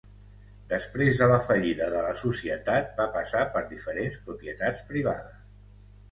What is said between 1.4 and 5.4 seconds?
fallida de la societat va passar per diferents propietats privades.